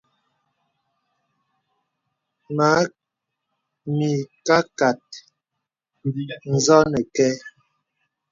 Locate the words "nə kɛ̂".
6.91-7.29